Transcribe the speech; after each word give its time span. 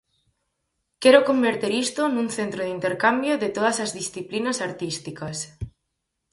Quero 1.01 1.19
converter 1.29 1.71
isto 1.85 2.01
nun 2.15 2.27
centro 2.37 2.59
de 2.63 2.73
intercambio 2.77 3.33
de 3.43 3.49
todas 3.55 3.77
as 3.85 3.91
disciplinas 3.99 4.57
artísticas. 4.67 5.37